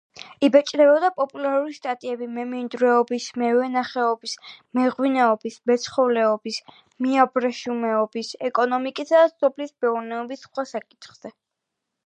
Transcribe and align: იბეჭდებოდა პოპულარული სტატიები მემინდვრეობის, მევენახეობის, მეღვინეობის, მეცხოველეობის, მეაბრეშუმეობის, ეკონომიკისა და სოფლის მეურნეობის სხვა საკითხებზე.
იბეჭდებოდა 0.45 1.09
პოპულარული 1.17 1.73
სტატიები 1.79 2.27
მემინდვრეობის, 2.37 3.27
მევენახეობის, 3.41 4.33
მეღვინეობის, 4.79 5.59
მეცხოველეობის, 5.71 6.57
მეაბრეშუმეობის, 7.07 8.31
ეკონომიკისა 8.49 9.19
და 9.21 9.29
სოფლის 9.43 9.75
მეურნეობის 9.85 10.47
სხვა 10.47 10.67
საკითხებზე. 10.71 11.33